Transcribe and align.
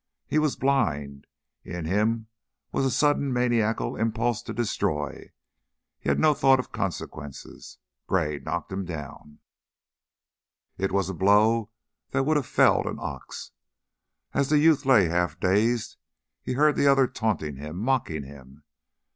He 0.25 0.39
was 0.39 0.55
blind, 0.55 1.27
in 1.63 1.85
him 1.85 2.25
was 2.71 2.85
a 2.85 2.89
sudden 2.89 3.31
maniacal 3.31 3.95
impulse 3.95 4.41
to 4.41 4.51
destroy; 4.51 5.31
he 5.99 6.09
had 6.09 6.17
no 6.19 6.33
thought 6.33 6.57
of 6.59 6.71
consequences. 6.71 7.77
Gray 8.07 8.39
knocked 8.39 8.71
him 8.71 8.83
down. 8.83 9.37
It 10.75 10.91
was 10.91 11.07
a 11.09 11.13
blow 11.13 11.69
that 12.09 12.23
would 12.25 12.35
have 12.37 12.47
felled 12.47 12.87
an 12.87 12.97
ox. 12.99 13.51
As 14.33 14.49
the 14.49 14.57
youth 14.57 14.87
lay 14.87 15.05
half 15.07 15.39
dazed, 15.39 15.97
he 16.41 16.53
heard 16.53 16.75
the 16.77 16.87
other 16.87 17.05
taunting 17.05 17.57
him, 17.57 17.77
mocking 17.77 18.23
him. 18.23 18.63